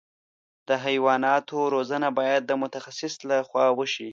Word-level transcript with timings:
د 0.67 0.69
حیواناتو 0.85 1.57
روزنه 1.73 2.09
باید 2.19 2.41
د 2.45 2.51
متخصص 2.61 3.13
له 3.29 3.37
خوا 3.47 3.65
وشي. 3.79 4.09